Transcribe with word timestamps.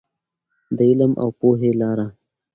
د 0.77 0.79
علم 0.89 1.11
او 1.23 1.29
پوهې 1.39 1.71
لاره. 1.81 2.07